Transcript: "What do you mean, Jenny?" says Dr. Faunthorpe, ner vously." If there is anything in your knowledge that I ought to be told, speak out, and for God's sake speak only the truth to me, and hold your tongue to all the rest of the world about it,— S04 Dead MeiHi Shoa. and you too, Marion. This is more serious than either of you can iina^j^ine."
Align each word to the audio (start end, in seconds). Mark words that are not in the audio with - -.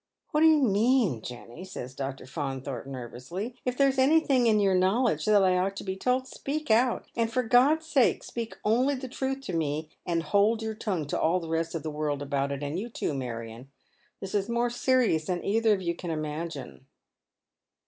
"What 0.31 0.39
do 0.41 0.47
you 0.47 0.63
mean, 0.63 1.21
Jenny?" 1.21 1.63
says 1.73 1.93
Dr. 1.93 2.25
Faunthorpe, 2.25 2.87
ner 2.87 3.07
vously." 3.07 3.53
If 3.65 3.77
there 3.77 3.87
is 3.87 3.99
anything 3.99 4.47
in 4.47 4.59
your 4.59 4.73
knowledge 4.73 5.25
that 5.25 5.43
I 5.43 5.59
ought 5.59 5.75
to 5.75 5.83
be 5.83 5.95
told, 5.95 6.25
speak 6.27 6.71
out, 6.71 7.05
and 7.15 7.31
for 7.31 7.43
God's 7.43 7.85
sake 7.85 8.23
speak 8.23 8.57
only 8.65 8.95
the 8.95 9.07
truth 9.07 9.41
to 9.41 9.53
me, 9.53 9.89
and 10.03 10.23
hold 10.23 10.63
your 10.63 10.73
tongue 10.73 11.05
to 11.05 11.21
all 11.21 11.39
the 11.39 11.49
rest 11.49 11.75
of 11.75 11.83
the 11.83 11.91
world 11.91 12.23
about 12.23 12.51
it,— 12.51 12.61
S04 12.61 12.61
Dead 12.61 12.63
MeiHi 12.63 12.63
Shoa. 12.63 12.67
and 12.71 12.79
you 12.79 12.89
too, 12.89 13.13
Marion. 13.13 13.71
This 14.21 14.33
is 14.33 14.49
more 14.49 14.71
serious 14.71 15.25
than 15.25 15.45
either 15.45 15.71
of 15.71 15.83
you 15.83 15.93
can 15.93 16.09
iina^j^ine." 16.09 16.81